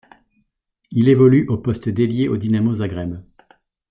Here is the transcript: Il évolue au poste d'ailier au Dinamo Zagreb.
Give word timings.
Il 0.89 1.09
évolue 1.09 1.45
au 1.47 1.59
poste 1.59 1.87
d'ailier 1.87 2.27
au 2.27 2.35
Dinamo 2.35 2.73
Zagreb. 2.73 3.21